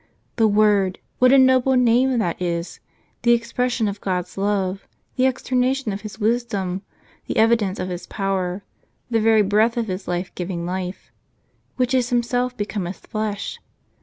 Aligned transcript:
"The 0.37 0.47
Word 0.47 0.97
(what 1.19 1.31
a 1.31 1.37
noble 1.37 1.75
name!), 1.75 2.17
that 2.17 2.41
is, 2.41 2.79
the 3.21 3.33
expression 3.33 3.87
of 3.87 4.01
God's 4.01 4.35
love, 4.35 4.87
the 5.15 5.25
externation 5.27 5.93
of 5.93 6.01
His 6.01 6.17
wisdom, 6.17 6.81
the 7.27 7.37
evidence 7.37 7.77
of 7.77 7.87
His 7.89 8.07
power, 8.07 8.63
the 9.11 9.21
very 9.21 9.43
breath 9.43 9.77
of 9.77 9.85
His 9.85 10.07
life 10.07 10.33
giving 10.33 10.65
life, 10.65 11.11
which 11.75 11.93
is 11.93 12.09
Himself, 12.09 12.57
becometh 12.57 13.05
flesh. 13.11 13.59